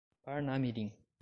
[0.23, 0.91] Parnamirim